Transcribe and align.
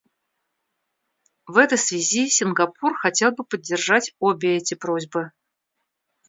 В 1.45 1.59
этой 1.59 1.77
связи 1.77 2.27
Сингапур 2.27 2.95
хотел 2.97 3.33
бы 3.33 3.43
поддержать 3.43 4.15
обе 4.17 4.55
эти 4.55 4.73
просьбы. 4.73 5.31